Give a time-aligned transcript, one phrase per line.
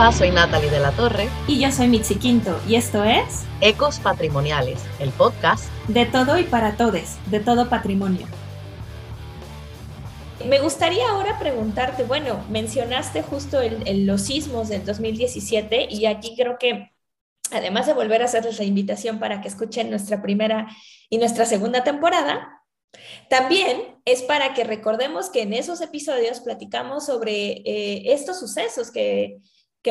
[0.00, 1.28] Hola, soy Natalie de la Torre.
[1.46, 6.44] Y yo soy Mitzi Quinto, y esto es Ecos Patrimoniales, el podcast de todo y
[6.44, 8.26] para todes, de todo patrimonio.
[10.46, 13.58] Me gustaría ahora preguntarte, bueno, mencionaste justo
[13.94, 16.92] los sismos del 2017 y aquí creo que
[17.50, 20.66] además de volver a hacerles la invitación para que escuchen nuestra primera
[21.10, 22.62] y nuestra segunda temporada,
[23.28, 29.42] también es para que recordemos que en esos episodios platicamos sobre eh, estos sucesos que,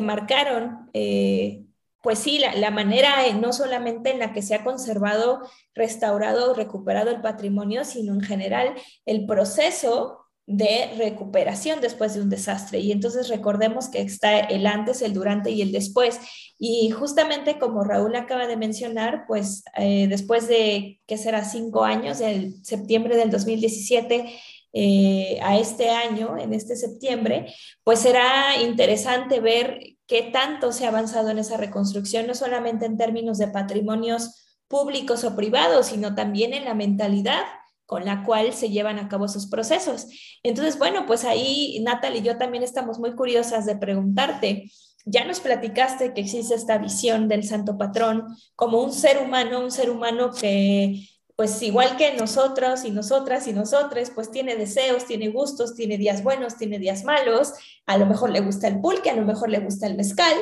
[0.02, 1.66] marcaron, eh,
[2.02, 5.42] pues sí, la, manera no solamente en la que se ha conservado,
[5.74, 8.74] restaurado, recuperado el patrimonio, sino en general
[9.06, 12.80] el proceso de recuperación después de un desastre.
[12.80, 16.20] Y entonces recordemos que está el antes, el durante y el después.
[16.58, 21.44] Y justamente como Raúl acaba de mencionar, pues eh, después de, ¿qué será?
[21.46, 24.34] Cinco años, del septiembre del 2017
[24.74, 27.54] eh, a este año, en este septiembre,
[27.84, 32.98] pues será interesante ver qué tanto se ha avanzado en esa reconstrucción, no solamente en
[32.98, 37.44] términos de patrimonios públicos o privados, sino también en la mentalidad
[37.86, 40.06] con la cual se llevan a cabo esos procesos.
[40.44, 44.72] Entonces, bueno, pues ahí Natalie y yo también estamos muy curiosas de preguntarte,
[45.06, 49.72] ya nos platicaste que existe esta visión del santo patrón como un ser humano, un
[49.72, 51.04] ser humano que
[51.40, 56.22] pues igual que nosotros y nosotras y nosotres, pues tiene deseos, tiene gustos, tiene días
[56.22, 57.54] buenos, tiene días malos,
[57.86, 60.34] a lo mejor le gusta el pulque, a lo mejor le gusta el mezcal,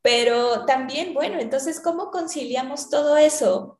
[0.00, 3.78] pero también, bueno, entonces, ¿cómo conciliamos todo eso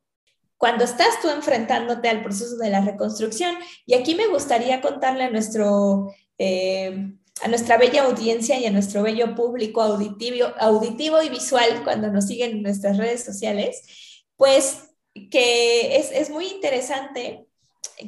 [0.57, 3.57] cuando estás tú enfrentándote al proceso de la reconstrucción.
[3.85, 9.03] Y aquí me gustaría contarle a, nuestro, eh, a nuestra bella audiencia y a nuestro
[9.03, 13.83] bello público auditivo, auditivo y visual cuando nos siguen en nuestras redes sociales,
[14.37, 14.92] pues
[15.31, 17.47] que es, es muy interesante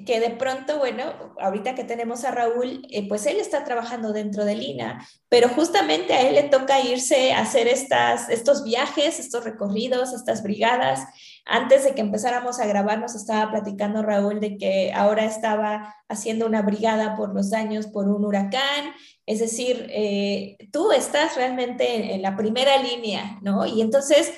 [0.07, 4.45] que de pronto, bueno, ahorita que tenemos a Raúl, eh, pues él está trabajando dentro
[4.45, 9.45] de Lina, pero justamente a él le toca irse a hacer estas, estos viajes, estos
[9.45, 11.05] recorridos, estas brigadas.
[11.45, 16.47] Antes de que empezáramos a grabar, nos estaba platicando Raúl de que ahora estaba haciendo
[16.47, 18.93] una brigada por los daños por un huracán.
[19.27, 23.67] Es decir, eh, tú estás realmente en la primera línea, ¿no?
[23.67, 24.33] Y entonces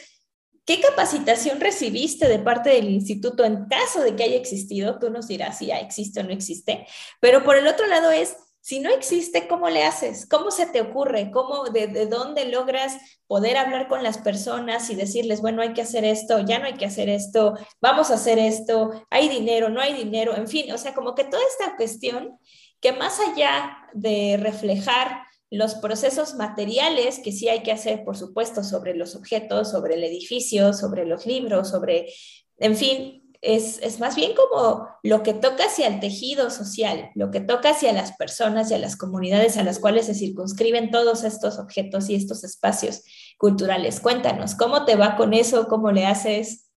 [0.67, 4.99] ¿Qué capacitación recibiste de parte del instituto en caso de que haya existido?
[4.99, 6.87] Tú nos dirás si ya existe o no existe.
[7.21, 10.27] Pero por el otro lado es, si no existe, ¿cómo le haces?
[10.29, 11.31] ¿Cómo se te ocurre?
[11.31, 12.97] ¿Cómo, de, de, dónde logras
[13.29, 16.75] poder hablar con las personas y decirles, bueno, hay que hacer esto, ya no hay
[16.75, 20.79] que hacer esto, vamos a hacer esto, hay dinero, no hay dinero, en fin, o
[20.79, 22.41] sea, como que toda esta cuestión
[22.81, 28.65] que más allá de reflejar los procesos materiales que sí hay que hacer, por supuesto,
[28.65, 32.13] sobre los objetos, sobre el edificio, sobre los libros, sobre,
[32.59, 37.41] en fin, es, más bien como lo que toca hacia el tejido social, lo que
[37.41, 41.59] toca hacia las personas y a las comunidades a las cuales se circunscriben todos estos
[41.59, 43.03] objetos y estos espacios
[43.39, 44.01] culturales.
[44.01, 45.69] Cuéntanos, ¿cómo te va con eso?
[45.69, 46.71] ¿Cómo le haces?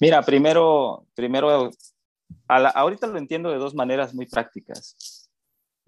[0.00, 1.70] Mira, primero, primero,
[2.48, 4.96] ahorita lo entiendo de dos maneras muy prácticas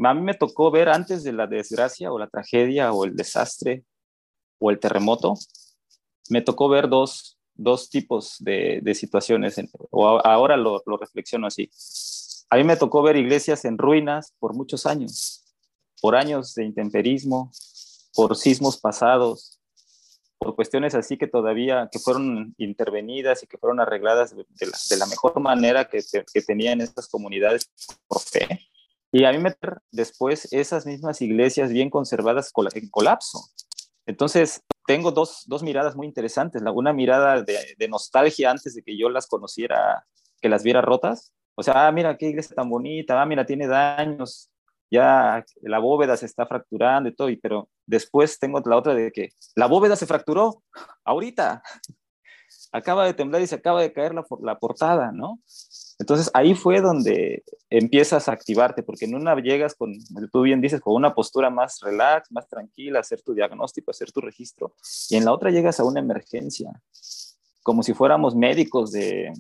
[0.04, 3.84] a mí me tocó ver antes de la desgracia o la tragedia o el desastre
[4.58, 5.34] o el terremoto,
[6.28, 9.56] me tocó ver dos, dos tipos de, de situaciones,
[9.90, 11.70] o ahora lo, lo, reflexiono así.
[12.50, 15.44] A mí me tocó ver iglesias en ruinas por muchos años,
[16.00, 17.50] por años de intemperismo,
[18.14, 19.60] por sismos pasados,
[20.38, 24.96] por cuestiones así que todavía, que fueron intervenidas y que fueron arregladas de, la, de
[24.96, 26.00] la, mejor manera que,
[26.32, 27.70] que tenían estas comunidades
[28.06, 28.68] por fe
[29.12, 29.54] y a mí me
[29.90, 33.40] después esas mismas iglesias bien conservadas en colapso.
[34.06, 36.62] Entonces, tengo dos, dos miradas muy interesantes.
[36.62, 40.06] La, una mirada de, de, nostalgia antes de que yo las conociera,
[40.40, 41.32] que las viera rotas.
[41.56, 44.50] O sea, ah, mira qué iglesia tan bonita, ah, mira, tiene daños,
[44.90, 49.10] ya la bóveda se está fracturando y todo, y, pero después tengo la otra de
[49.10, 50.62] que la bóveda se fracturó
[51.04, 51.62] ahorita.
[52.76, 55.40] Acaba de temblar y se acaba de caer la, la portada, ¿no?
[55.98, 59.94] Entonces ahí fue donde empiezas a activarte, porque en una llegas con,
[60.30, 64.20] tú bien dices, con una postura más relax, más tranquila, hacer tu diagnóstico, hacer tu
[64.20, 64.74] registro,
[65.08, 66.70] y en la otra llegas a una emergencia,
[67.62, 69.32] como si fuéramos médicos de,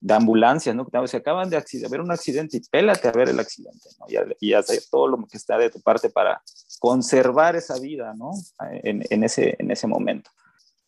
[0.00, 0.86] de ambulancias, ¿no?
[1.06, 4.06] Se acaban de haber un accidente y pélate a ver el accidente, ¿no?
[4.40, 6.40] Y, hacer todo lo que está de tu parte para
[6.78, 8.30] conservar esa vida, ¿no?
[8.60, 10.30] En, ese momento.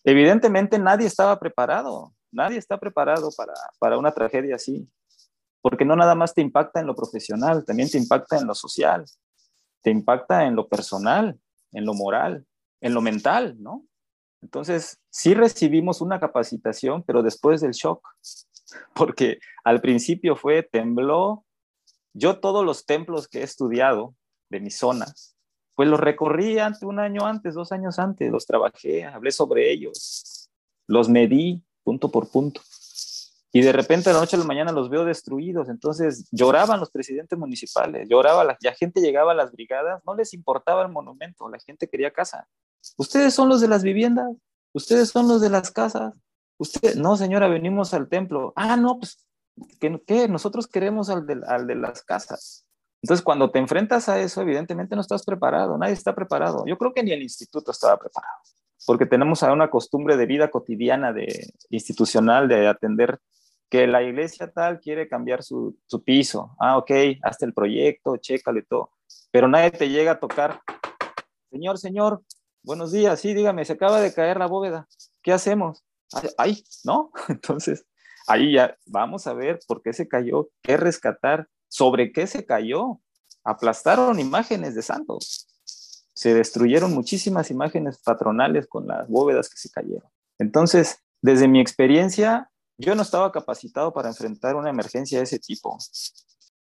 [0.04, 4.88] Evidentemente nadie estaba preparado, nadie está preparado para, para una tragedia así
[5.62, 9.04] porque no nada más te impacta en lo profesional, también te impacta en lo social,
[9.82, 11.38] te impacta en lo personal,
[11.72, 12.46] en lo moral,
[12.80, 13.84] en lo mental, ¿no?
[14.42, 18.06] Entonces, sí recibimos una capacitación, pero después del shock,
[18.94, 21.44] porque al principio fue, tembló.
[22.14, 24.14] Yo todos los templos que he estudiado
[24.48, 25.06] de mi zona,
[25.80, 30.50] pues los recorrí antes, un año antes, dos años antes, los trabajé, hablé sobre ellos,
[30.86, 32.60] los medí punto por punto.
[33.50, 35.70] Y de repente a la noche a la mañana los veo destruidos.
[35.70, 40.34] Entonces lloraban los presidentes municipales, lloraba la, la gente llegaba a las brigadas, no les
[40.34, 42.46] importaba el monumento, la gente quería casa.
[42.98, 44.28] Ustedes son los de las viviendas,
[44.74, 46.12] ustedes son los de las casas.
[46.58, 48.52] Usted, no, señora, venimos al templo.
[48.54, 49.26] Ah, no, pues,
[50.06, 50.28] ¿qué?
[50.28, 52.66] Nosotros queremos al de, al de las casas.
[53.02, 56.64] Entonces, cuando te enfrentas a eso, evidentemente no estás preparado, nadie está preparado.
[56.66, 58.40] Yo creo que ni el instituto estaba preparado,
[58.86, 63.18] porque tenemos una costumbre de vida cotidiana, de institucional, de atender
[63.70, 66.56] que la iglesia tal quiere cambiar su, su piso.
[66.58, 66.90] Ah, ok,
[67.22, 68.90] hazte el proyecto, chécalo y todo.
[69.30, 70.60] Pero nadie te llega a tocar.
[71.50, 72.22] Señor, señor,
[72.62, 73.20] buenos días.
[73.20, 74.88] Sí, dígame, se acaba de caer la bóveda.
[75.22, 75.84] ¿Qué hacemos?
[76.36, 77.12] Ay, ¿no?
[77.28, 77.86] Entonces,
[78.26, 83.00] ahí ya vamos a ver por qué se cayó, qué rescatar, sobre qué se cayó.
[83.42, 85.46] Aplastaron imágenes de santos.
[86.12, 90.10] Se destruyeron muchísimas imágenes patronales con las bóvedas que se cayeron.
[90.38, 95.78] Entonces, desde mi experiencia, yo no estaba capacitado para enfrentar una emergencia de ese tipo.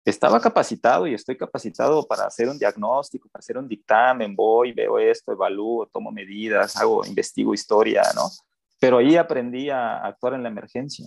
[0.05, 4.99] Estaba capacitado y estoy capacitado para hacer un diagnóstico, para hacer un dictamen, voy, veo
[4.99, 8.31] esto, evalúo, tomo medidas, hago, investigo historia, ¿no?
[8.79, 11.07] Pero ahí aprendí a actuar en la emergencia.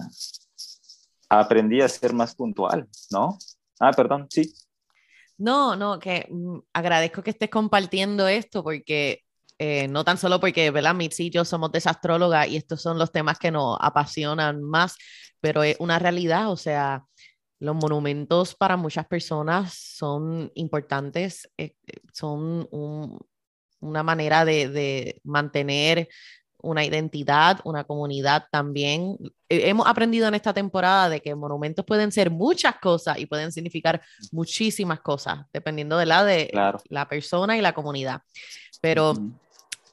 [1.29, 3.37] Aprendí a ser más puntual, ¿no?
[3.79, 4.53] Ah, perdón, sí.
[5.37, 9.23] No, no, que mm, agradezco que estés compartiendo esto porque
[9.57, 10.95] eh, no tan solo porque, ¿verdad?
[10.95, 14.97] Mitzi y yo somos desastrólogas y estos son los temas que nos apasionan más,
[15.39, 17.05] pero es una realidad, o sea,
[17.59, 21.75] los monumentos para muchas personas son importantes, eh,
[22.13, 22.67] son
[23.81, 26.09] una manera de mantener
[26.61, 29.17] una identidad, una comunidad también.
[29.47, 34.01] Hemos aprendido en esta temporada de que monumentos pueden ser muchas cosas y pueden significar
[34.31, 36.51] muchísimas cosas, dependiendo de la de
[36.89, 38.21] la persona y la comunidad.
[38.81, 39.13] Pero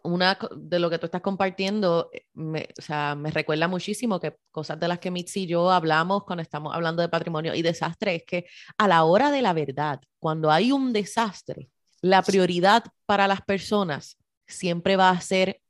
[0.06, 4.36] una de lo que tú estás compartiendo, eh, me, o sea, me recuerda muchísimo que
[4.50, 8.16] cosas de las que Mitzi y yo hablamos cuando estamos hablando de patrimonio y desastre
[8.16, 8.46] es que
[8.78, 11.69] a la hora de la verdad, cuando hay un desastre,
[12.00, 14.16] la prioridad para las personas
[14.46, 15.60] siempre va a ser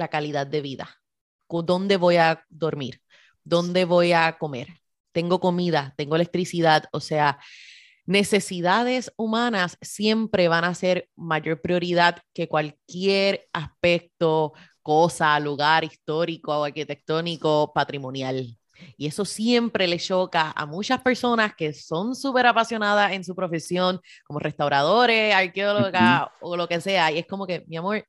[0.00, 0.88] la calidad de vida.
[1.48, 3.00] ¿Dónde voy a dormir?
[3.44, 4.80] ¿Dónde voy a comer?
[5.12, 7.38] Tengo comida, tengo electricidad, o sea,
[8.06, 14.52] necesidades humanas siempre van a ser mayor prioridad que cualquier aspecto,
[14.82, 18.56] cosa, lugar histórico, arquitectónico, patrimonial.
[18.96, 24.00] Y eso siempre le choca a muchas personas que son súper apasionadas en su profesión,
[24.24, 27.12] como restauradores, arqueólogas o lo que sea.
[27.12, 28.04] Y es como que, mi amor,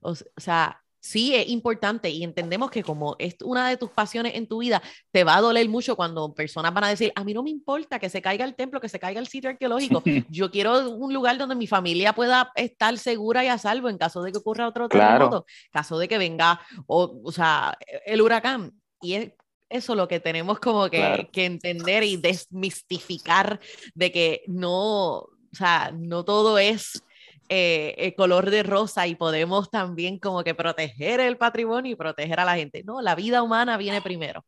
[0.00, 4.48] o sea, sí es importante y entendemos que como es una de tus pasiones en
[4.48, 4.82] tu vida,
[5.12, 8.00] te va a doler mucho cuando personas van a decir, a mí no me importa
[8.00, 11.38] que se caiga el templo, que se caiga el sitio arqueológico, yo quiero un lugar
[11.38, 14.88] donde mi familia pueda estar segura y a salvo en caso de que ocurra otro
[14.88, 18.72] terremoto, en caso de que venga, o, o sea, el huracán.
[19.00, 19.32] Y es
[19.68, 23.60] eso lo que tenemos como que, que entender y desmistificar
[23.94, 27.02] de que no, o sea, no todo es
[27.48, 32.40] eh, el color de rosa y podemos también como que proteger el patrimonio y proteger
[32.40, 32.82] a la gente.
[32.84, 34.44] No, la vida humana viene primero.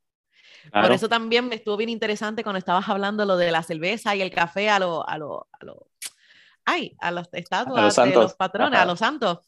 [0.73, 4.23] Por eso también me estuvo bien interesante cuando estabas hablando lo de la cerveza y
[4.23, 5.87] el café a los, a lo, a lo,
[6.65, 9.48] ay, a las estatuas de los patrones, a los santos.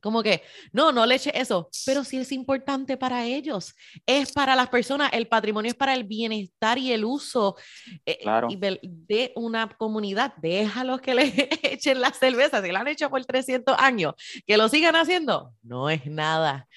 [0.00, 3.74] Como que, no, no le eche eso, pero sí es importante para ellos.
[4.04, 7.56] Es para las personas, el patrimonio es para el bienestar y el uso
[8.04, 8.18] eh,
[8.82, 10.34] de una comunidad.
[10.36, 11.24] Déjalos que le
[11.62, 14.14] echen las cervezas, si la han hecho por 300 años,
[14.46, 16.68] que lo sigan haciendo, no es nada.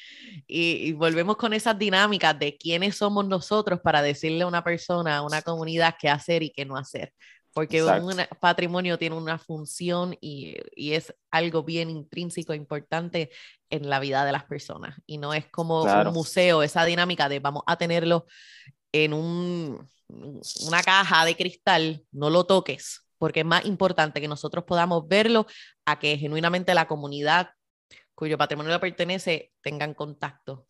[0.48, 5.22] Y, volvemos con esas dinámicas de quiénes somos nosotros para decirle a una persona, a
[5.22, 7.14] una comunidad qué hacer y qué no hacer
[7.54, 13.32] porque un patrimonio tiene una función y, y, es algo bien intrínseco, importante
[13.70, 15.00] en la vida de las personas.
[15.06, 18.26] Y no es como un museo, esa dinámica de vamos a tenerlo
[18.92, 19.90] en un,
[20.68, 25.46] una caja de cristal, no lo toques, porque es más importante que nosotros podamos verlo
[25.86, 27.50] a que genuinamente la comunidad
[28.16, 30.69] cuyo patrimonio le pertenece tengan contacto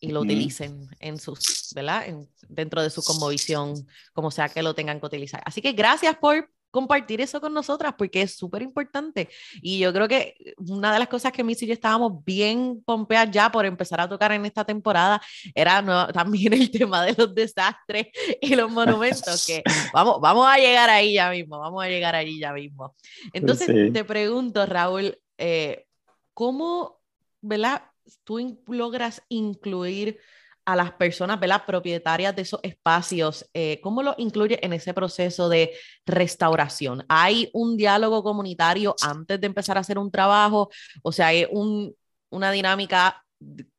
[0.00, 2.06] y lo utilicen en sus, ¿verdad?
[2.48, 5.42] dentro de su conmovisión, como sea que lo tengan que utilizar.
[5.44, 9.28] Así que gracias por compartir eso con nosotras porque es súper importante.
[9.60, 13.30] Y yo creo que una de las cosas que Missy y yo estábamos bien pompeadas
[13.30, 15.20] ya por empezar a tocar en esta temporada
[15.54, 18.08] era también el tema de los desastres
[18.40, 22.38] y los monumentos, que vamos, vamos a llegar ahí ya mismo, vamos a llegar ahí
[22.38, 22.94] ya mismo.
[23.32, 25.86] Entonces te pregunto, Raúl, eh,
[26.32, 27.00] ¿cómo,
[27.40, 27.82] ¿verdad?
[28.24, 30.18] Tú logras incluir
[30.64, 31.64] a las personas, ¿verdad?
[31.66, 35.72] Propietarias de esos espacios, eh, ¿cómo lo incluye en ese proceso de
[36.06, 37.04] restauración?
[37.08, 40.70] ¿Hay un diálogo comunitario antes de empezar a hacer un trabajo?
[41.02, 41.94] O sea, hay un,
[42.30, 43.24] una dinámica,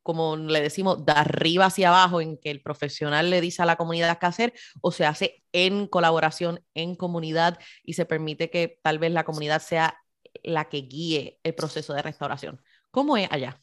[0.02, 3.76] como le decimos, de arriba hacia abajo, en que el profesional le dice a la
[3.76, 8.98] comunidad qué hacer, o se hace en colaboración, en comunidad, y se permite que tal
[8.98, 9.96] vez la comunidad sea
[10.42, 12.60] la que guíe el proceso de restauración.
[12.90, 13.60] ¿Cómo es allá?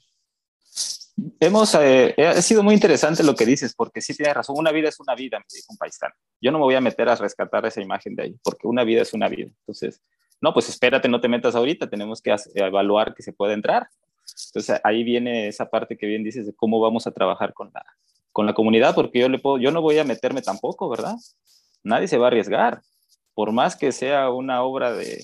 [1.39, 4.89] Hemos, eh, ha sido muy interesante lo que dices, porque sí tienes razón, una vida
[4.89, 6.13] es una vida, me dijo un paisano.
[6.41, 9.01] Yo no me voy a meter a rescatar esa imagen de ahí, porque una vida
[9.01, 9.49] es una vida.
[9.61, 10.01] Entonces,
[10.41, 13.88] no, pues espérate, no te metas ahorita, tenemos que evaluar que se puede entrar.
[14.47, 17.85] Entonces, ahí viene esa parte que bien dices de cómo vamos a trabajar con la,
[18.31, 21.15] con la comunidad, porque yo, le puedo, yo no voy a meterme tampoco, ¿verdad?
[21.83, 22.81] Nadie se va a arriesgar.
[23.33, 25.23] Por más que sea una obra de,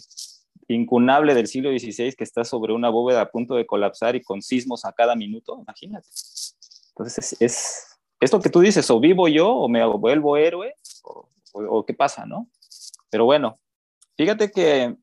[0.68, 4.42] incunable del siglo XVI que está sobre una bóveda a punto de colapsar y con
[4.42, 6.08] sismos a cada minuto, imagínate.
[6.90, 10.74] Entonces es, es, que tú dices, o vivo yo o me vuelvo héroe
[11.54, 12.50] o, qué pasa, ¿no?
[13.10, 13.60] Pero bueno,
[14.18, 14.96] fíjate que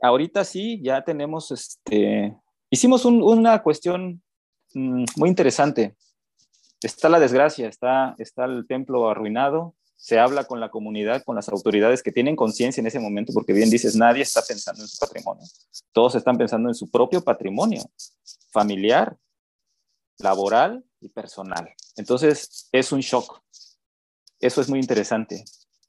[0.00, 2.34] ahorita sí ya tenemos, este,
[2.70, 4.22] hicimos una cuestión
[4.74, 5.96] mm, muy interesante.
[6.80, 11.48] Está la desgracia, está, está el templo arruinado, se habla con la comunidad, con las
[11.48, 14.98] autoridades que tienen conciencia en ese momento, porque bien dices, nadie está pensando en su
[14.98, 15.44] patrimonio,
[15.92, 17.82] todos están pensando en su propio patrimonio
[18.50, 19.16] familiar,
[20.18, 21.74] laboral y personal.
[21.96, 23.42] Entonces, es un shock.
[24.40, 25.44] Eso es muy interesante.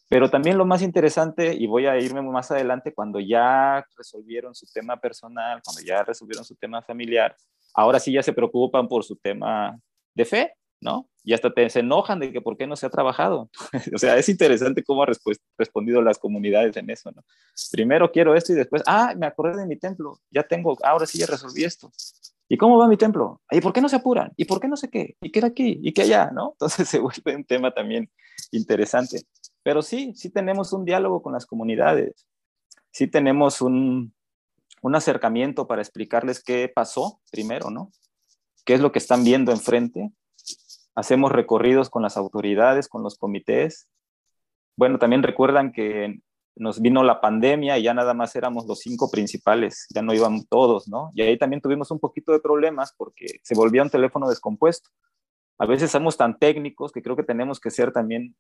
[0.10, 4.66] Pero también lo más interesante, y voy a irme más adelante, cuando ya resolvieron su
[4.74, 7.36] tema personal, cuando ya resolvieron su tema familiar,
[7.74, 9.78] ahora sí ya se preocupan por su tema
[10.14, 11.10] de fe, ¿no?
[11.24, 13.50] Y hasta te, se enojan de que por qué no se ha trabajado.
[13.94, 15.10] o sea, es interesante cómo han
[15.58, 17.24] respondido las comunidades en eso, ¿no?
[17.72, 21.18] Primero quiero esto y después, ah, me acordé de mi templo, ya tengo, ahora sí
[21.18, 21.92] ya resolví esto.
[22.50, 23.42] ¿Y cómo va mi templo?
[23.52, 24.32] ¿Y por qué no se apuran?
[24.38, 25.18] ¿Y por qué no sé qué?
[25.20, 25.80] ¿Y qué aquí?
[25.84, 26.32] ¿Y qué allá?
[26.34, 26.52] ¿No?
[26.54, 28.10] Entonces se vuelve un tema también
[28.52, 29.24] interesante.
[29.64, 32.26] Pero sí, sí tenemos un diálogo con las comunidades.
[32.92, 34.14] Sí tenemos un,
[34.82, 37.92] un acercamiento para explicarles qué pasó primero, ¿no?
[38.64, 40.12] ¿Qué es lo que están viendo enfrente?
[40.98, 43.88] Hacemos recorridos con las autoridades, con los comités.
[44.76, 46.22] Bueno, también recuerdan que
[46.56, 50.48] nos vino la pandemia y ya nada más éramos los cinco principales, ya no íbamos
[50.50, 51.12] todos, ¿no?
[51.14, 54.90] Y ahí también tuvimos un poquito de problemas porque se volvía un teléfono descompuesto.
[55.60, 58.36] A veces somos tan técnicos que creo que tenemos que ser también,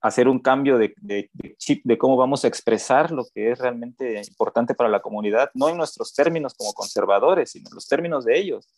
[0.00, 4.22] hacer un cambio de, de, chip de cómo vamos a expresar lo que es realmente
[4.28, 8.38] importante para la comunidad, no en nuestros términos como conservadores, sino en los términos de
[8.38, 8.68] ellos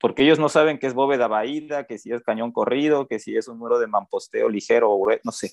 [0.00, 3.36] porque ellos no saben qué es bóveda vaída, que si es cañón corrido, que si
[3.36, 5.52] es un muro de mamposteo ligero, no sé.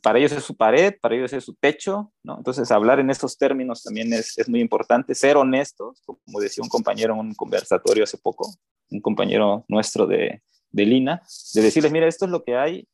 [0.00, 2.36] Para ellos es su pared, para ellos es su techo, ¿no?
[2.36, 6.68] Entonces, hablar en esos términos también es, es muy importante, ser honestos, como decía un
[6.68, 8.54] compañero en un conversatorio hace poco,
[8.90, 11.22] un compañero nuestro de, de Lina,
[11.54, 12.86] de decirles, mira, esto es lo que hay.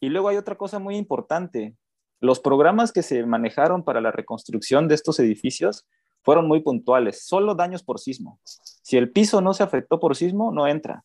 [0.00, 1.76] Y luego hay otra cosa muy importante,
[2.20, 5.86] los programas que se manejaron para la reconstrucción de estos edificios
[6.22, 8.40] fueron muy puntuales, solo daños por sismo.
[8.44, 11.04] Si el piso no se afectó por sismo, no entra.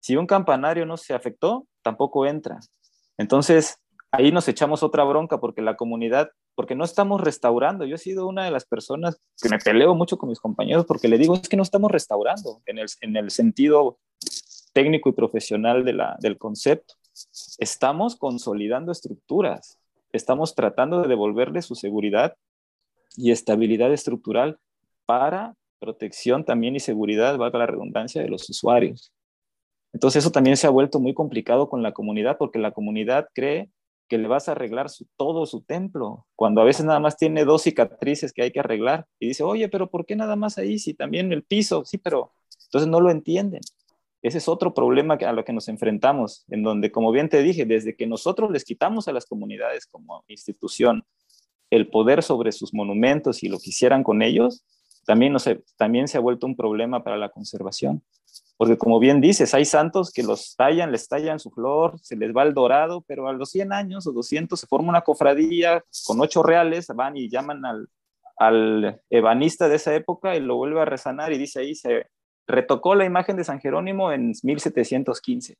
[0.00, 2.60] Si un campanario no se afectó, tampoco entra.
[3.18, 3.78] Entonces,
[4.10, 7.84] ahí nos echamos otra bronca porque la comunidad, porque no estamos restaurando.
[7.84, 11.08] Yo he sido una de las personas que me peleo mucho con mis compañeros porque
[11.08, 13.98] le digo, es que no estamos restaurando en el, en el sentido
[14.72, 16.94] técnico y profesional de del concepto.
[17.58, 19.78] Estamos consolidando estructuras,
[20.12, 22.36] estamos tratando de devolverle su seguridad
[23.16, 24.58] y estabilidad estructural
[25.06, 29.12] para protección también y seguridad, valga la redundancia, de los usuarios.
[29.92, 33.70] Entonces eso también se ha vuelto muy complicado con la comunidad porque la comunidad cree
[34.08, 37.62] que le vas a arreglar todo su templo, cuando a veces nada más tiene dos
[37.62, 40.78] cicatrices que hay que arreglar y dice, oye, pero ¿por qué nada más ahí?
[40.78, 42.32] Si también el piso, sí, pero
[42.66, 43.60] entonces no lo entienden.
[44.22, 47.64] Ese es otro problema a lo que nos enfrentamos, en donde, como bien te dije,
[47.64, 51.04] desde que nosotros les quitamos a las comunidades como institución
[51.76, 54.64] el poder sobre sus monumentos y lo que hicieran con ellos,
[55.06, 58.02] también, no sé, también se ha vuelto un problema para la conservación.
[58.56, 62.34] Porque como bien dices, hay santos que los tallan, les tallan su flor, se les
[62.34, 66.20] va el dorado, pero a los 100 años o 200 se forma una cofradía con
[66.20, 67.88] ocho reales, van y llaman al,
[68.36, 72.06] al ebanista de esa época y lo vuelve a resanar y dice ahí, se
[72.46, 75.56] retocó la imagen de San Jerónimo en 1715.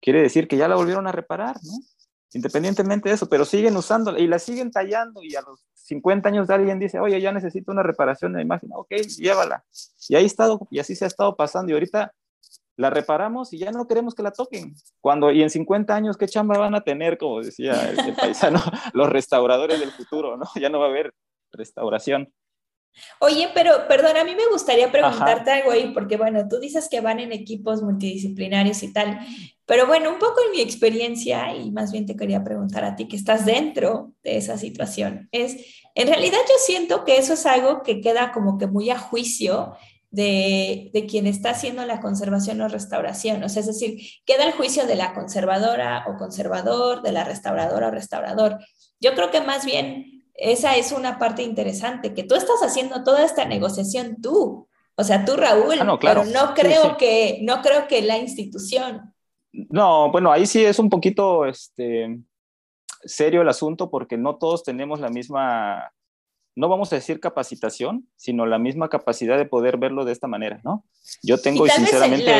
[0.00, 1.72] Quiere decir que ya la volvieron a reparar, ¿no?
[2.32, 6.50] Independientemente de eso, pero siguen usándola y la siguen tallando y a los 50 años
[6.50, 9.64] alguien dice, oye, ya necesito una reparación de la imagen, ok, llévala.
[10.08, 12.12] Y ahí estado, y así se ha estado pasando y ahorita
[12.76, 14.74] la reparamos y ya no queremos que la toquen.
[15.00, 18.60] Cuando, y en 50 años, ¿qué chamba van a tener, como decía el, paisano,
[18.94, 20.46] los restauradores del futuro, ¿no?
[20.54, 21.12] Ya no va a haber
[21.50, 22.32] restauración.
[23.20, 27.00] Oye, pero perdón, a mí me gustaría preguntarte algo ahí, porque bueno, tú dices que
[27.00, 29.18] van en equipos multidisciplinarios y tal,
[29.66, 33.08] pero bueno, un poco en mi experiencia, y más bien te quería preguntar a ti
[33.08, 35.56] que estás dentro de esa situación, es,
[35.94, 39.76] en realidad yo siento que eso es algo que queda como que muy a juicio
[40.10, 43.42] de, de, quien está haciendo la conservación o restauración.
[43.42, 47.88] O sea, es decir, queda el juicio de la conservadora o conservador, de la restauradora
[47.88, 48.58] o restaurador.
[49.00, 53.24] Yo creo que más bien esa es una parte interesante, que tú estás haciendo toda
[53.24, 54.68] esta negociación tú.
[54.94, 56.22] O sea, tú, Raúl, ah, no, claro.
[56.24, 59.14] pero no creo, Que, no creo que la institución.
[59.52, 62.18] No, bueno, ahí sí es un poquito este,
[63.04, 65.92] serio el asunto porque no todos tenemos la misma
[66.58, 70.60] no vamos a decir capacitación, sino la misma capacidad de poder verlo de esta manera,
[70.64, 70.84] ¿no?
[71.22, 72.34] Yo tengo y, sinceramente...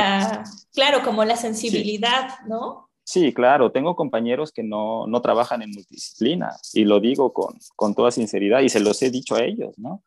[0.74, 2.87] claro, como la sensibilidad, ¿no?
[3.10, 7.94] Sí, claro, tengo compañeros que no, no trabajan en multidisciplina y lo digo con, con
[7.94, 10.02] toda sinceridad y se los he dicho a ellos, ¿no?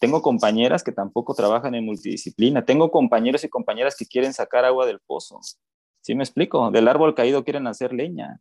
[0.00, 4.86] Tengo compañeras que tampoco trabajan en multidisciplina, tengo compañeros y compañeras que quieren sacar agua
[4.86, 5.38] del pozo,
[6.00, 6.72] ¿sí me explico?
[6.72, 8.40] Del árbol caído quieren hacer leña.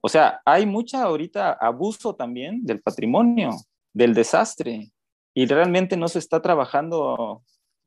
[0.00, 3.50] O sea, hay mucha ahorita abuso también del patrimonio
[3.92, 4.90] del desastre
[5.34, 7.42] y realmente no se está trabajando,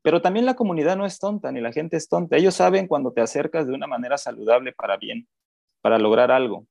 [0.06, 2.36] pero también la comunidad no es tonta ni la gente es tonta.
[2.36, 5.26] Ellos saben cuando te acercas de una manera saludable para bien,
[5.80, 6.64] para lograr algo.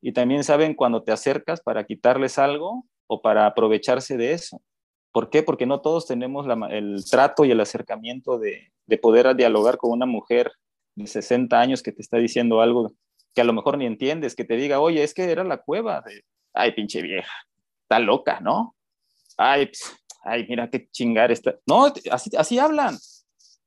[0.00, 4.60] Y también saben cuando te acercas para quitarles algo o para aprovecharse de eso.
[5.12, 5.44] ¿Por qué?
[5.44, 10.06] Porque no todos tenemos el trato y el acercamiento de, de poder dialogar con una
[10.06, 10.50] mujer
[10.96, 12.90] de 60 años que te está diciendo algo
[13.32, 16.00] que a lo mejor ni entiendes, que te diga, oye, es que era la cueva
[16.00, 17.32] de, ay, pinche vieja,
[17.82, 18.74] está loca, ¿no?
[19.38, 19.70] Ay,
[20.22, 21.58] ay, mira qué chingar está.
[21.66, 22.96] No, así, así hablan.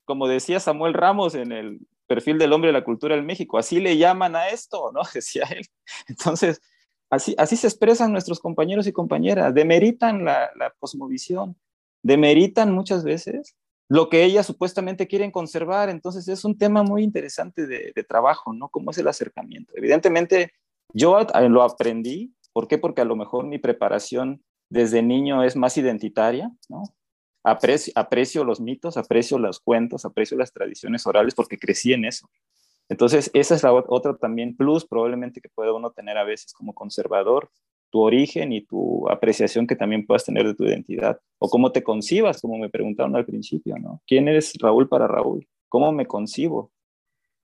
[0.05, 3.79] Como decía Samuel Ramos en el perfil del hombre de la cultura en México, así
[3.79, 5.01] le llaman a esto, ¿no?
[5.13, 5.65] Decía él.
[6.07, 6.62] Entonces,
[7.09, 11.57] así, así se expresan nuestros compañeros y compañeras, demeritan la, la cosmovisión,
[12.03, 13.55] demeritan muchas veces
[13.88, 15.89] lo que ellas supuestamente quieren conservar.
[15.89, 18.69] Entonces, es un tema muy interesante de, de trabajo, ¿no?
[18.69, 19.74] ¿Cómo es el acercamiento?
[19.75, 20.53] Evidentemente,
[20.93, 21.19] yo
[21.50, 22.77] lo aprendí ¿Por qué?
[22.77, 26.84] Porque a lo mejor mi preparación desde niño es más identitaria, ¿no?
[27.44, 32.28] Aprecio, los mitos, aprecio los cuentos, aprecio las tradiciones orales porque crecí en eso.
[32.90, 36.74] Entonces, esa es la otra también plus probablemente que puede uno tener a veces como
[36.74, 37.50] conservador,
[37.92, 41.84] tu origen y tu apreciación que también puedas tener de tu identidad, o cómo te
[41.84, 44.01] concibas, como me preguntaron al principio, ¿no?
[44.08, 45.48] ¿Quién eres Raúl para Raúl?
[45.70, 46.72] ¿Cómo me concibo?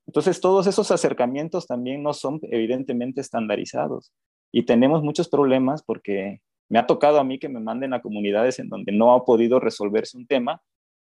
[0.08, 4.12] Entonces, todos esos acercamientos también no son evidentemente estandarizados.
[4.52, 8.58] Y tenemos muchos problemas porque me ha tocado a mí que me manden a comunidades
[8.60, 10.62] en donde no ha podido resolverse un tema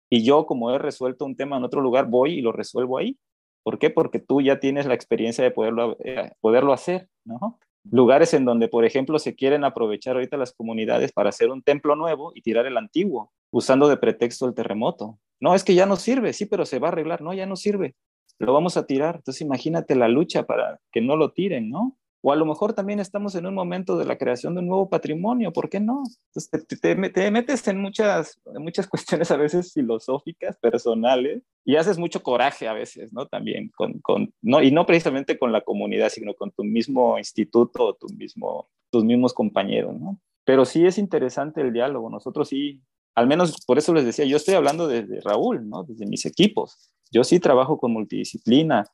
[0.09, 3.19] y yo como he resuelto un tema en otro lugar voy y lo resuelvo ahí.
[3.61, 3.91] ¿Por qué?
[3.91, 7.59] Porque tú ya tienes la experiencia de poderlo, eh, poderlo hacer, ¿no?
[7.83, 11.95] Lugares en donde, por ejemplo, se quieren aprovechar ahorita las comunidades para hacer un templo
[11.95, 15.19] nuevo y tirar el antiguo, usando de pretexto el terremoto.
[15.39, 17.21] No, es que ya no sirve, sí, pero se va a arreglar.
[17.21, 17.93] No, ya no sirve.
[18.39, 19.17] Lo vamos a tirar.
[19.17, 21.95] Entonces imagínate la lucha para que no lo tiren, ¿no?
[22.21, 24.89] O a lo mejor también estamos en un momento de la creación de un nuevo
[24.89, 26.03] patrimonio, ¿por qué no?
[26.33, 32.67] Entonces te, metes en muchas, muchas cuestiones a veces filosóficas, personales, y haces mucho coraje
[32.67, 33.27] a veces, ¿no?
[33.27, 37.85] También, con, con, no, y no precisamente con la comunidad, sino con tu mismo instituto
[37.85, 40.19] o tu mismo, tus mismos compañeros, ¿no?
[40.43, 42.81] Pero sí es interesante el diálogo, nosotros sí,
[43.15, 45.83] al menos por eso les decía, yo estoy hablando desde Raúl, ¿no?
[45.83, 46.91] Desde mis equipos.
[47.11, 48.85] Yo sí trabajo con multidisciplina,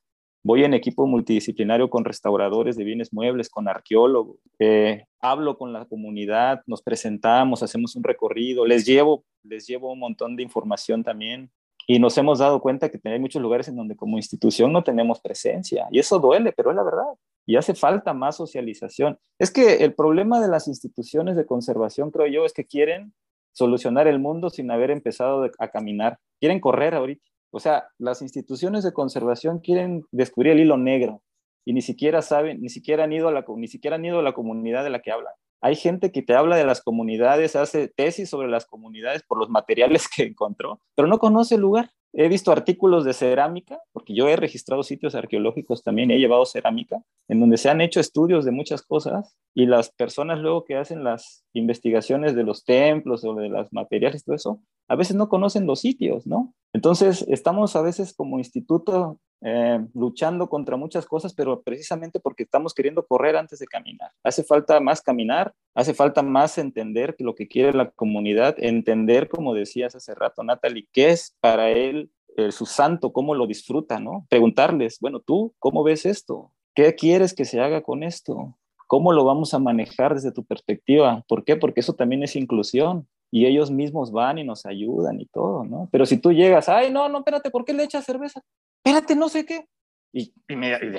[0.46, 5.86] voy en equipo multidisciplinario con restauradores de bienes muebles, con arqueólogos, eh, hablo con la
[5.86, 11.50] comunidad, nos presentamos, hacemos un recorrido, les llevo, les llevo un montón de información también.
[11.88, 15.20] Y nos hemos dado cuenta que hay muchos lugares en donde como institución no tenemos
[15.20, 15.88] presencia.
[15.92, 17.06] Y eso duele, pero es la verdad.
[17.48, 19.18] Y hace falta más socialización.
[19.40, 23.14] Es que el problema de las instituciones de conservación, creo yo, es que quieren
[23.52, 26.20] solucionar el mundo sin haber empezado a caminar.
[26.40, 27.35] Quieren correr ahorita.
[27.56, 31.22] O sea, las instituciones de conservación quieren descubrir el hilo negro
[31.66, 34.24] y ni siquiera saben, ni siquiera han ido a la, ni siquiera han ido a
[34.24, 35.32] la comunidad de la que hablan.
[35.62, 39.50] Hay gente que te habla de las comunidades, hace tesis sobre las comunidades por los
[39.50, 41.92] materiales que encontró, pero no conoce el lugar.
[42.18, 47.02] He visto artículos de cerámica, porque yo he registrado sitios arqueológicos también, he llevado cerámica,
[47.28, 51.04] en donde se han hecho estudios de muchas cosas y las personas luego que hacen
[51.04, 55.68] las investigaciones de los templos o de los materiales todo eso, a veces no conocen
[55.68, 56.54] los sitios, ¿no?
[56.74, 62.74] Entonces, estamos a veces como instituto eh, luchando contra muchas cosas, pero precisamente porque estamos
[62.74, 64.12] queriendo correr antes de caminar.
[64.24, 69.54] Hace falta más caminar, hace falta más entender lo que quiere la comunidad, entender, como
[69.54, 72.10] decías hace rato, Natalie, qué es para él
[72.50, 74.26] su santo, cómo lo disfruta, ¿no?
[74.30, 76.52] Preguntarles, bueno, tú, ¿cómo ves esto?
[76.74, 78.58] ¿Qué quieres que se haga con esto?
[78.88, 81.24] ¿Cómo lo vamos a manejar desde tu perspectiva?
[81.28, 81.56] ¿Por qué?
[81.56, 83.08] Porque eso también es inclusión.
[83.36, 85.90] Y ellos mismos van y nos ayudan y todo, ¿no?
[85.92, 88.42] Pero si tú llegas, ay, no, no, espérate, ¿por qué le echas cerveza?
[88.82, 89.68] Espérate, no sé qué.
[90.14, 90.98] Y, y me, y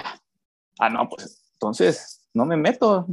[0.78, 3.06] ah, no, pues entonces no me meto.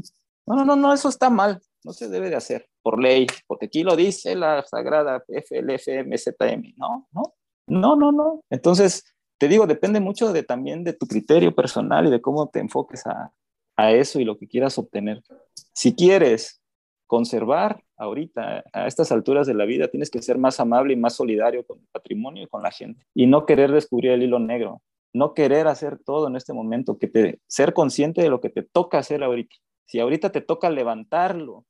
[0.45, 3.67] No, no, no, no, eso está mal, no se debe de hacer por ley, porque
[3.67, 7.07] aquí lo dice la sagrada FLFMZM, ¿no?
[7.13, 7.33] No,
[7.67, 8.41] no, no, no.
[8.49, 9.05] Entonces,
[9.37, 13.07] te digo, depende mucho de, también de tu criterio personal y de cómo te enfoques
[13.07, 13.31] a,
[13.77, 15.23] a eso y lo que quieras obtener.
[15.71, 16.61] Si quieres
[17.07, 21.15] conservar ahorita, a estas alturas de la vida, tienes que ser más amable y más
[21.15, 23.05] solidario con el patrimonio y con la gente.
[23.13, 24.81] Y no querer descubrir el hilo negro,
[25.13, 28.63] no querer hacer todo en este momento, que te, ser consciente de lo que te
[28.63, 29.55] toca hacer ahorita.
[29.85, 31.65] Si ahorita te toca levantarlo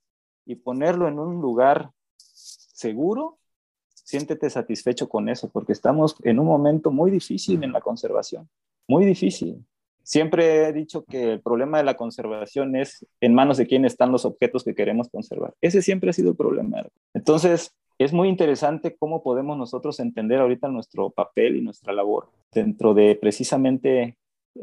[0.45, 3.39] y ponerlo en un lugar seguro,
[3.93, 8.49] siéntete satisfecho con eso, porque estamos en un momento muy difícil en la conservación,
[8.87, 9.65] muy difícil.
[10.03, 14.11] Siempre he dicho que el problema de la conservación es en manos de quién están
[14.11, 15.53] los objetos que queremos conservar.
[15.61, 16.85] Ese siempre ha sido el problema.
[17.13, 22.93] Entonces, es muy interesante cómo podemos nosotros entender ahorita nuestro papel y nuestra labor dentro
[22.93, 24.17] de precisamente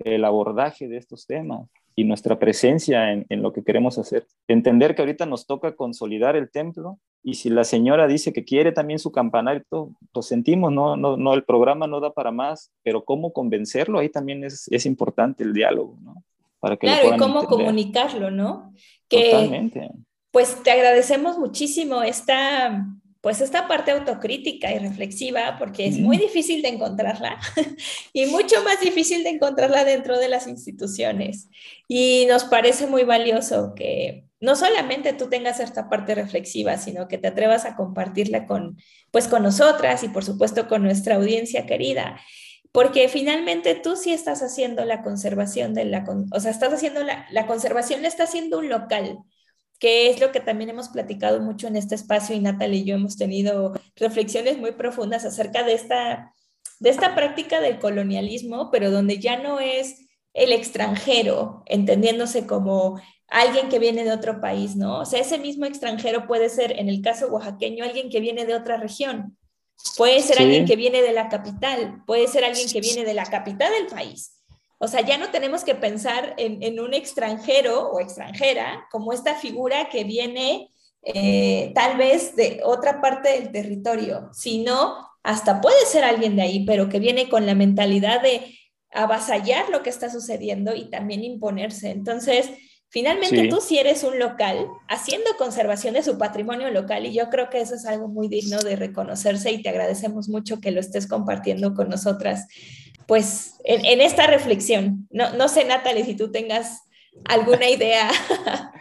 [0.05, 4.27] el abordaje de estos temas y nuestra presencia en, lo que queremos hacer.
[4.49, 8.73] Entender que ahorita nos toca consolidar el templo y si la señora dice que quiere
[8.73, 13.05] también su campanario, lo sentimos, no, no, no, el programa no da para más, pero
[13.05, 16.25] cómo convencerlo, ahí también es, es importante el diálogo, ¿no?
[16.59, 18.73] Para que claro, y cómo comunicarlo, ¿no?
[19.09, 19.91] Que, Totalmente.
[20.31, 22.87] Pues te agradecemos muchísimo esta
[23.21, 27.39] pues esta parte autocrítica y reflexiva, porque es muy difícil de encontrarla
[28.13, 31.49] y mucho más difícil de encontrarla dentro de las instituciones.
[31.87, 37.19] Y nos parece muy valioso que no solamente tú tengas esta parte reflexiva, sino que
[37.19, 38.79] te atrevas a compartirla con,
[39.11, 42.19] pues, con nosotras y por supuesto con nuestra audiencia querida.
[42.73, 47.27] Porque finalmente tú sí estás haciendo la conservación de la, o sea, estás haciendo la,
[47.31, 49.19] la conservación, está haciendo un local,
[49.81, 52.95] que es lo que también hemos platicado mucho en este espacio y Natalie y yo
[52.95, 56.35] hemos tenido reflexiones muy profundas acerca de esta,
[56.79, 63.71] de esta práctica del colonialismo, pero donde ya no es el extranjero, entendiéndose como alguien
[63.71, 65.01] que viene de otro país, ¿no?
[65.01, 68.55] O sea, ese mismo extranjero puede ser, en el caso oaxaqueño, alguien que viene de
[68.55, 69.39] otra región,
[69.97, 73.25] puede ser alguien que viene de la capital, puede ser alguien que viene de la
[73.25, 74.40] capital del país.
[74.83, 79.91] O sea, ya no tenemos que pensar en, un extranjero o extranjera como esta figura
[79.91, 80.71] que viene
[81.03, 86.65] eh, tal vez de otra parte del territorio, sino hasta puede ser alguien de ahí,
[86.65, 88.59] pero que viene con la mentalidad de
[88.91, 91.91] avasallar lo que está sucediendo y también imponerse.
[91.91, 92.49] Entonces,
[92.89, 97.51] finalmente tú sí eres un local haciendo conservación de su patrimonio local y yo creo
[97.51, 101.07] que eso es algo muy digno de reconocerse y te agradecemos mucho que lo estés
[101.07, 102.47] compartiendo con nosotras
[103.11, 105.09] pues en, esta reflexión.
[105.11, 106.83] No, no sé, Natalie, si tú tengas
[107.25, 108.09] alguna idea.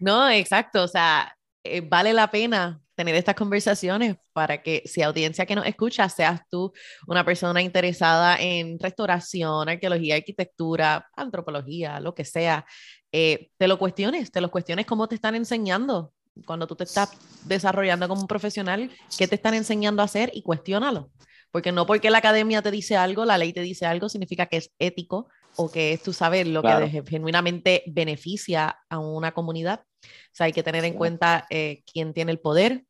[0.00, 5.44] No, exacto, o sea, eh, vale la pena tener estas conversaciones para que si audiencia
[5.44, 6.72] que nos escucha, seas tú
[7.08, 12.64] una persona interesada en restauración, arqueología, arquitectura, antropología, lo que sea,
[13.10, 16.12] eh, te lo cuestiones, te lo cuestiones cómo te están enseñando
[16.46, 17.10] cuando tú te estás
[17.44, 21.10] desarrollando como profesional, qué te están enseñando a hacer y cuestiónalo.
[21.50, 24.58] Porque no porque la academia te dice algo, la ley te dice algo, significa que
[24.58, 29.84] es ético o que es, tú sabes, lo que genuinamente beneficia a una comunidad.
[30.04, 32.84] O sea, hay que tener en cuenta eh, quién tiene el poder,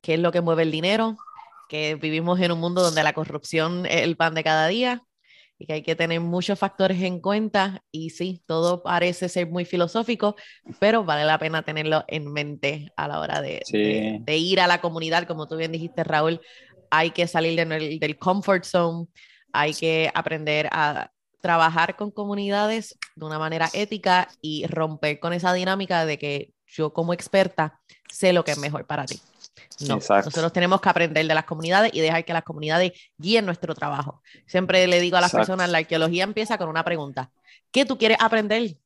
[0.00, 1.16] qué es lo que mueve el dinero,
[1.68, 5.02] que vivimos en un mundo donde la corrupción es el pan de cada día
[5.58, 7.82] y que hay que tener muchos factores en cuenta.
[7.90, 10.36] Y sí, todo parece ser muy filosófico,
[10.78, 13.62] pero vale la pena tenerlo en mente a la hora de,
[14.20, 16.40] de ir a la comunidad, como tú bien dijiste, Raúl,
[16.90, 19.06] hay que salir del comfort zone,
[19.52, 25.52] hay que aprender a trabajar con comunidades de una manera ética y romper con esa
[25.52, 29.20] dinámica de que yo como experta sé lo que es mejor para ti.
[29.86, 33.74] No, nosotros tenemos que aprender de las comunidades y dejar que las comunidades guíen nuestro
[33.74, 34.22] trabajo.
[34.46, 37.30] Siempre le digo a las personas, la arqueología empieza con una pregunta.
[37.70, 38.76] ¿Qué tú quieres aprender?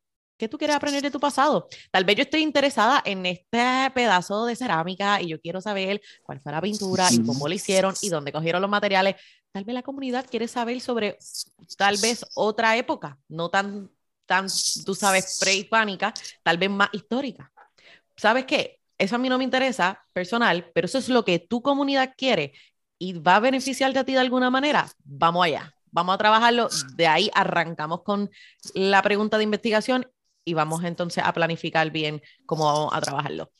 [0.41, 1.69] ¿Qué tú quieres aprender de tu pasado?
[1.91, 6.41] Tal vez yo estoy interesada en este pedazo de cerámica y yo quiero saber cuál
[6.41, 9.17] fue la pintura y cómo lo hicieron y dónde cogieron los materiales.
[9.53, 11.19] Tal vez la comunidad quiere saber sobre
[11.77, 13.91] tal vez otra época, no tan,
[14.25, 14.47] tan
[14.87, 17.53] tú sabes, prehispánica, tal vez más histórica.
[18.17, 18.81] ¿Sabes qué?
[18.97, 22.55] Eso a mí no me interesa personal, pero eso es lo que tu comunidad quiere
[22.99, 24.89] y va a beneficiarte a ti de alguna manera.
[25.05, 26.69] Vamos allá vamos a trabajarlo.
[26.95, 28.31] De ahí arrancamos con
[28.75, 30.07] la pregunta de investigación
[30.45, 33.53] y vamos entonces a planificar bien cómo vamos a trabajarlo.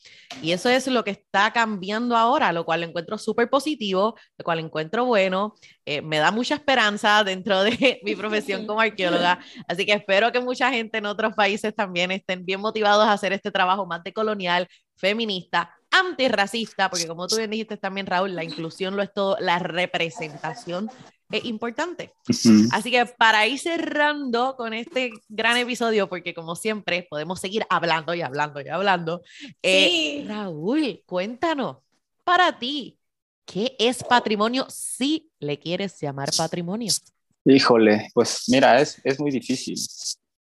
[0.43, 4.61] Y eso es lo que está cambiando ahora, lo cual encuentro súper positivo, lo cual
[4.61, 9.93] encuentro bueno, eh, me da mucha esperanza dentro de mi profesión como arqueóloga, así que
[9.93, 13.87] espero que mucha gente en otros países también estén bien motivados a hacer este trabajo
[13.87, 19.03] más de colonial, feminista, antirracista, porque como tú bien dijiste también, Raúl, la inclusión lo
[19.03, 20.91] es todo, la representación
[21.31, 22.13] es importante.
[22.73, 28.15] Así que para ir cerrando con este gran episodio, porque como siempre podemos seguir hablando
[28.15, 29.23] y hablando y hablando,
[29.63, 31.79] eh, Raúl, cuéntanos,
[32.25, 32.99] para ti,
[33.45, 36.93] ¿qué es patrimonio si le quieres llamar patrimonio?
[37.45, 39.77] Híjole, pues mira, es, es muy difícil,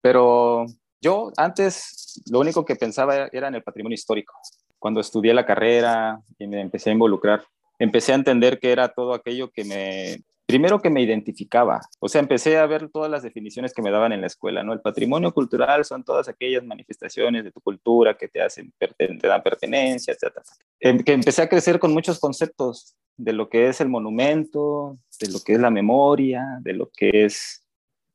[0.01, 0.66] pero
[1.01, 4.35] yo antes lo único que pensaba era en el patrimonio histórico.
[4.79, 7.44] Cuando estudié la carrera y me empecé a involucrar,
[7.79, 10.23] empecé a entender que era todo aquello que me
[10.55, 14.12] primero que me identificaba, o sea, empecé a ver todas las definiciones que me daban
[14.12, 14.73] en la escuela, ¿no?
[14.73, 19.43] El patrimonio cultural son todas aquellas manifestaciones de tu cultura que te hacen, te dan
[19.43, 20.33] pertenencia, etc.
[20.79, 25.33] Em, que empecé a crecer con muchos conceptos de lo que es el monumento, de
[25.33, 27.67] lo que es la memoria, de lo que es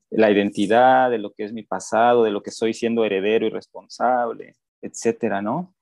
[0.10, 3.50] la identidad, de lo que es mi pasado, de lo que soy siendo heredero y
[3.50, 5.76] responsable, etcétera, ¿no?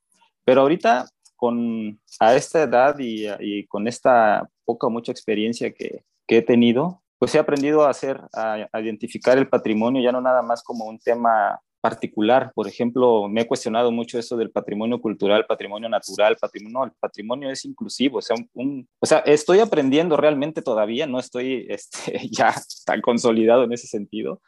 [0.43, 6.02] Pero ahorita, con, a esta edad y, y con esta poca o mucha experiencia que,
[6.28, 10.42] que he tenido, pues he aprendido a hacer, a, identificar el patrimonio ya no nada
[10.42, 12.52] más como un tema particular.
[12.54, 16.80] Por ejemplo, me he cuestionado mucho eso del patrimonio cultural, patrimonio natural, patrimonio.
[16.80, 18.18] No, el patrimonio es inclusivo.
[18.20, 22.54] O sea, un, o sea, estoy aprendiendo realmente todavía, no estoy este, ya
[22.86, 24.42] tan consolidado en ese sentido,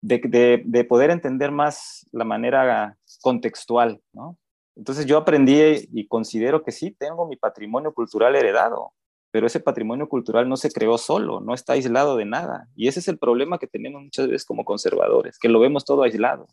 [0.00, 4.38] de, de, de, poder entender más la manera contextual, ¿no?
[4.76, 5.60] Entonces yo aprendí
[5.92, 8.92] y considero que sí, tengo mi patrimonio cultural heredado
[9.38, 12.66] pero ese patrimonio cultural no se creó solo, no está aislado de nada.
[12.74, 16.02] Y ese es el problema que tenemos muchas veces como conservadores, que lo vemos todo
[16.02, 16.48] aislado.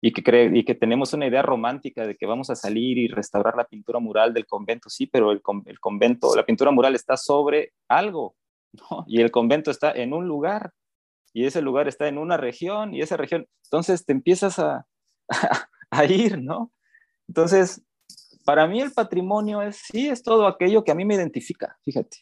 [0.00, 3.56] Y que, y que tenemos una idea romántica de que vamos a salir y restaurar
[3.56, 8.36] la pintura mural del convento, sí, pero el, convento, la pintura mural está sobre algo,
[9.08, 10.74] y el convento está en un lugar,
[11.32, 14.86] y ese lugar está en una región, y esa región, entonces te empiezas a,
[15.90, 16.70] a ir, ¿no?
[17.26, 17.82] Entonces,
[18.44, 22.18] para mí el patrimonio es, sí, es todo aquello que a mí me identifica, fíjate.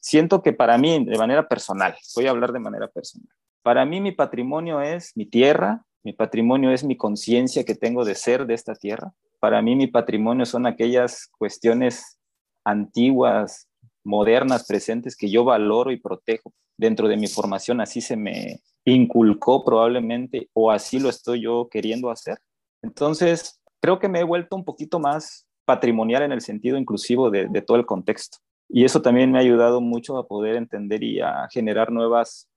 [0.00, 3.28] Siento que para mí, de manera personal, voy a hablar de manera personal,
[3.62, 8.14] para mí mi patrimonio es mi tierra, mi patrimonio es mi conciencia que tengo de
[8.14, 9.14] ser de esta tierra.
[9.40, 12.18] Para mí mi patrimonio son aquellas cuestiones
[12.62, 13.68] antiguas,
[14.04, 16.52] modernas, presentes que yo valoro y protejo.
[16.76, 22.10] Dentro de mi formación así se me inculcó probablemente o así lo estoy yo queriendo
[22.10, 22.38] hacer.
[22.82, 27.60] Entonces, creo que me he vuelto un poquito más patrimonial en el sentido inclusivo de,
[27.60, 28.38] todo el contexto.
[28.66, 32.48] Y eso también me ha ayudado mucho a poder entender y a generar nuevas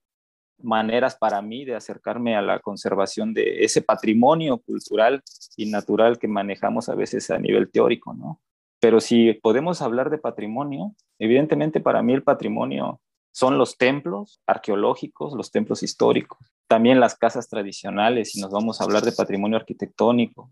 [0.57, 5.21] maneras para mí de acercarme a la conservación de ese patrimonio cultural
[5.57, 8.39] y natural que manejamos a veces a nivel teórico, ¿no?
[8.79, 13.01] Pero si podemos hablar de patrimonio, evidentemente para mí el patrimonio
[13.33, 18.85] son los templos arqueológicos, los templos históricos, también las casas tradicionales, si nos vamos a
[18.85, 20.49] hablar de patrimonio arquitectónico,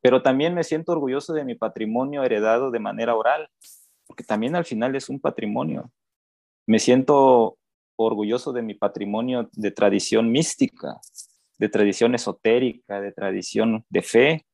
[0.00, 3.48] pero también me siento orgulloso de mi patrimonio heredado de manera oral,
[4.06, 5.90] porque también al final es un patrimonio.
[6.66, 7.58] Me siento
[7.96, 11.00] orgulloso de mi patrimonio de tradición mística,
[11.58, 14.46] de tradición esotérica, de tradición de fe,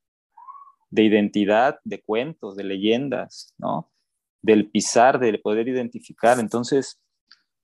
[0.91, 3.91] de identidad, de cuentos, de leyendas, ¿no?
[4.43, 6.41] Del pisar, de poder identificar.
[6.41, 7.01] Entonces,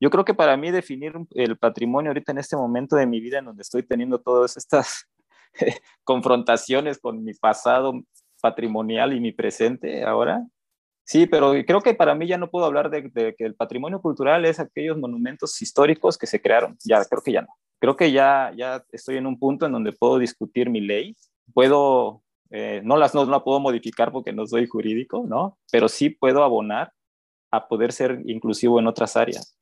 [0.01, 3.39] yo creo que para mí definir el patrimonio ahorita en este momento de mi vida
[3.39, 5.09] en donde estoy teniendo todas estas
[6.05, 8.03] confrontaciones con mi pasado
[8.41, 10.45] patrimonial y mi presente ahora.
[11.05, 14.45] Sí, pero creo que para mí ya no puedo hablar de, que el patrimonio cultural
[14.45, 16.77] es aquellos monumentos históricos que se crearon.
[16.85, 17.49] Ya, creo que ya no.
[17.81, 21.17] Creo que ya, ya estoy en un punto en donde puedo discutir mi ley.
[21.53, 25.59] Puedo, eh, no las no, no puedo modificar porque no soy jurídico, ¿no?
[25.71, 26.93] Pero sí puedo abonar
[27.51, 29.57] a poder ser inclusivo en otras áreas.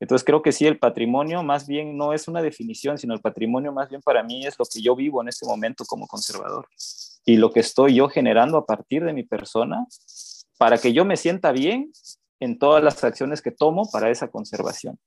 [0.00, 3.72] Entonces creo que sí, el patrimonio más bien no es una definición, sino el patrimonio
[3.72, 6.68] más bien para mí es lo que yo vivo en este momento como conservador
[7.24, 9.86] y lo que estoy yo generando a partir de mi persona
[10.58, 11.92] para que yo me sienta bien
[12.40, 14.98] en todas las acciones que tomo para esa conservación.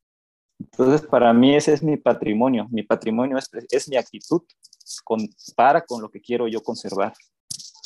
[0.59, 2.67] Entonces, para mí ese es mi patrimonio.
[2.71, 4.41] Mi patrimonio es, es mi actitud
[5.55, 7.13] para con lo que quiero yo conservar.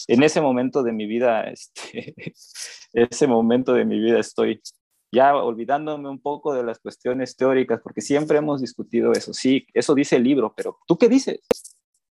[0.07, 2.33] En ese momento de mi vida, este,
[2.93, 4.61] ese momento de mi vida estoy
[5.11, 9.33] ya olvidándome un poco de las cuestiones teóricas, porque siempre hemos discutido eso.
[9.33, 11.41] Sí, eso dice el libro, pero ¿tú qué dices?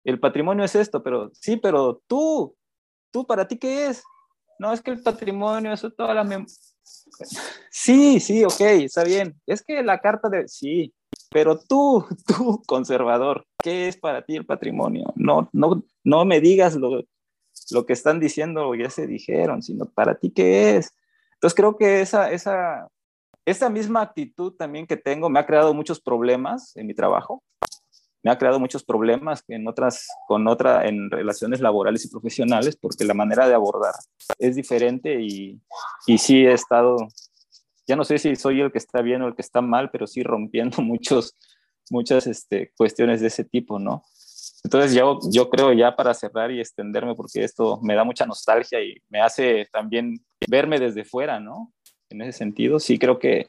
[0.04, 2.56] El patrimonio es esto, pero sí, pero tú,
[3.10, 4.02] tú para ti qué es?
[4.58, 6.44] No, es que el patrimonio, eso toda la.
[7.70, 9.40] Sí, sí, ok, está bien.
[9.46, 10.46] Es que la carta de...
[10.48, 10.92] Sí,
[11.30, 15.12] pero tú, tú, conservador, ¿qué es para ti el patrimonio?
[15.16, 17.04] No, no, no me digas lo,
[17.70, 20.92] lo que están diciendo o ya se dijeron, sino para ti qué es.
[21.40, 22.86] Entonces creo que esa, esa,
[23.46, 27.42] esa misma actitud también que tengo me ha creado muchos problemas en mi trabajo,
[28.22, 33.06] me ha creado muchos problemas en otras, con otra, en relaciones laborales y profesionales, porque
[33.06, 33.94] la manera de abordar
[34.38, 35.58] es diferente y,
[36.06, 36.96] y sí he estado,
[37.86, 40.06] ya no sé si soy el que está bien o el que está mal, pero
[40.06, 41.38] sí rompiendo muchos,
[41.88, 44.04] muchas este, cuestiones de ese tipo, ¿no?
[44.64, 48.82] Entonces yo, yo creo ya para cerrar y extenderme, porque esto me da mucha nostalgia
[48.82, 51.72] y me hace también verme desde fuera, ¿no?
[52.10, 53.48] En ese sentido, sí creo que,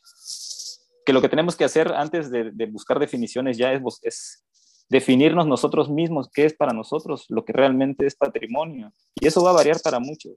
[1.06, 4.45] que lo que tenemos que hacer antes de, de buscar definiciones ya es, es
[4.91, 8.93] definirnos nosotros mismos qué es para nosotros lo que realmente es patrimonio.
[9.15, 10.34] Y eso va a variar para muchos.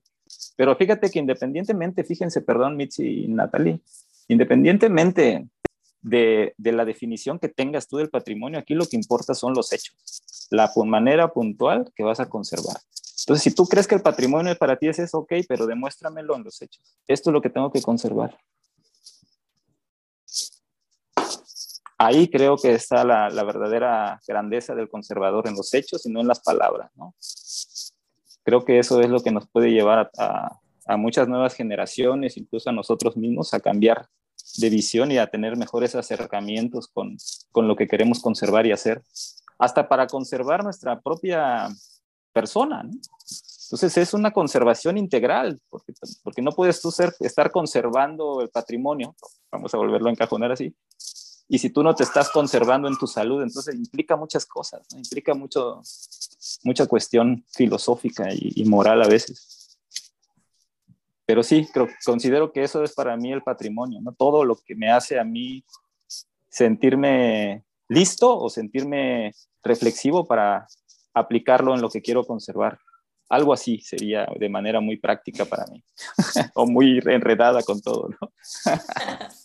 [0.56, 3.80] Pero fíjate que independientemente, fíjense, perdón, Mitzi y Natalie,
[4.28, 5.48] independientemente
[6.04, 9.96] de, la definición que tengas tú del patrimonio, aquí lo que importa son los hechos,
[10.50, 12.76] la manera puntual que vas a conservar.
[13.20, 16.44] Entonces, si tú crees que el patrimonio para ti es eso, ok, pero demuéstramelo en
[16.44, 16.98] los hechos.
[17.08, 18.38] Esto es lo que tengo que conservar.
[21.98, 26.28] ahí creo que está la, verdadera grandeza del conservador en los hechos y no en
[26.28, 27.14] las palabras, ¿no?
[28.42, 30.60] Creo que eso es lo que nos puede llevar a,
[30.98, 34.06] muchas nuevas generaciones, incluso a nosotros mismos, a cambiar
[34.56, 37.16] de visión y a tener mejores acercamientos con,
[37.52, 39.02] con lo que queremos conservar y hacer,
[39.58, 41.68] hasta para conservar nuestra propia
[42.32, 42.92] persona, ¿no?
[43.66, 49.16] Entonces es una conservación integral, porque, porque no puedes tú ser, estar conservando el patrimonio,
[49.50, 50.74] vamos a volverlo a encajonar así,
[51.48, 55.34] y si tú no te estás conservando en tu salud, entonces implica muchas cosas, implica
[55.34, 55.82] mucho,
[56.62, 59.63] mucha cuestión filosófica y, moral a veces.
[61.26, 64.12] Pero sí, creo, considero que eso es para mí el patrimonio, ¿no?
[64.12, 65.64] Todo lo que me hace a mí
[66.48, 69.32] sentirme listo o sentirme
[69.62, 70.66] reflexivo para
[71.14, 72.78] aplicarlo en lo que quiero conservar.
[73.30, 75.82] Algo así sería de manera muy práctica para mí,
[76.54, 78.32] o muy enredada con todo, ¿no?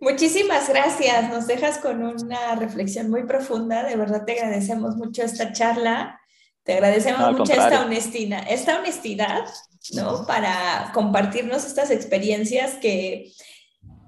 [0.00, 1.28] Muchísimas gracias.
[1.28, 3.82] Nos dejas con una reflexión muy profunda.
[3.82, 6.20] De verdad te agradecemos mucho esta charla.
[6.62, 9.46] Te agradecemos mucho esta honestidad, esta honestidad,
[9.94, 10.26] ¿no?
[10.26, 13.32] Para compartirnos estas experiencias que,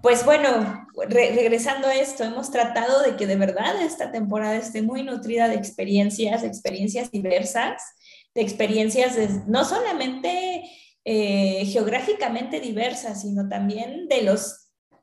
[0.03, 5.03] pues bueno, regresando a esto, hemos tratado de que de verdad esta temporada esté muy
[5.03, 7.83] nutrida de experiencias, experiencias diversas,
[8.35, 9.16] de experiencias
[9.47, 10.62] no solamente
[11.05, 14.61] eh, geográficamente diversas, sino también de los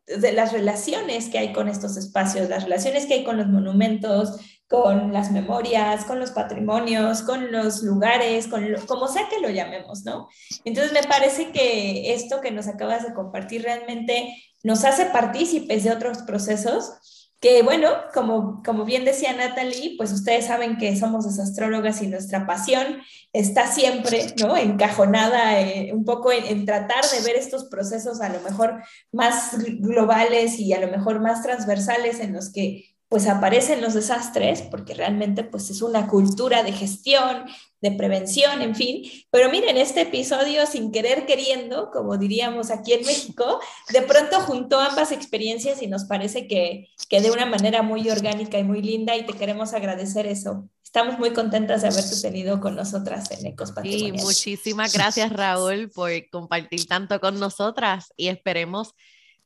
[0.07, 4.39] de las relaciones que hay con estos espacios, las relaciones que hay con los monumentos,
[4.67, 10.03] con las memorias, con los patrimonios, con los lugares, con como sea que lo llamemos,
[10.03, 10.27] ¿no?
[10.65, 15.91] Entonces me parece que esto que nos acabas de compartir realmente nos hace partícipes de
[15.91, 22.01] otros procesos que bueno, como, como bien decía Natalie, pues ustedes saben que somos desastrólogas
[22.01, 23.01] y nuestra pasión
[23.31, 24.57] está siempre, ¿no?
[24.57, 30.57] Encajonada eh, un poco en, tratar de ver estos procesos a lo mejor más globales
[30.59, 35.43] y a lo mejor más transversales en los que pues aparecen los desastres, porque realmente
[35.43, 37.45] pues es una cultura de gestión,
[37.79, 39.03] de prevención, en fin.
[39.29, 44.79] Pero miren, este episodio sin querer queriendo, como diríamos aquí en México, de pronto juntó
[44.79, 49.15] ambas experiencias y nos parece que, que de una manera muy orgánica y muy linda
[49.15, 50.67] y te queremos agradecer eso.
[50.83, 53.73] Estamos muy contentas de haberte tenido con nosotras en Ecos.
[53.83, 58.95] Sí, muchísimas gracias Raúl por compartir tanto con nosotras y esperemos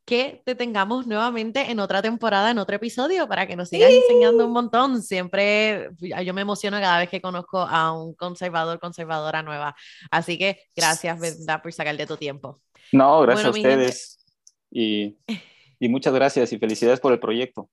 [0.05, 4.45] que te tengamos nuevamente en otra temporada, en otro episodio, para que nos sigas enseñando
[4.45, 5.01] un montón.
[5.01, 9.75] Siempre yo me emociono cada vez que conozco a un conservador, conservadora nueva.
[10.09, 11.61] Así que gracias, ¿verdad?
[11.61, 12.59] por sacar de tu tiempo.
[12.91, 14.25] No, gracias a ustedes.
[14.69, 15.17] Y,
[15.79, 17.69] y muchas gracias y felicidades por el proyecto.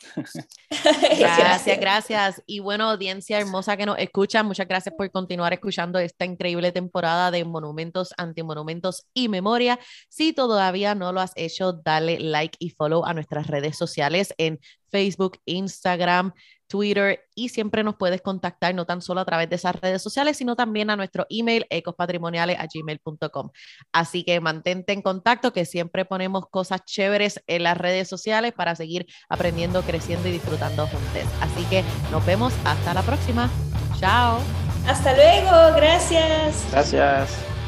[1.18, 2.42] gracias, gracias.
[2.46, 7.30] Y bueno, audiencia hermosa que nos escucha, muchas gracias por continuar escuchando esta increíble temporada
[7.30, 9.78] de monumentos, antimonumentos y memoria.
[10.08, 14.58] Si todavía no lo has hecho, dale like y follow a nuestras redes sociales en
[14.90, 16.32] Facebook, Instagram,
[16.70, 20.36] Twitter y siempre nos puedes contactar no tan solo a través de esas redes sociales,
[20.36, 23.50] sino también a nuestro email ecospatrimoniales@gmail.com.
[23.92, 28.76] Así que mantente en contacto que siempre ponemos cosas chéveres en las redes sociales para
[28.76, 31.00] seguir aprendiendo, creciendo y disfrutando juntos.
[31.40, 33.50] Así que nos vemos hasta la próxima.
[33.98, 34.38] Chao.
[34.86, 36.66] Hasta luego, gracias.
[36.70, 37.59] Gracias.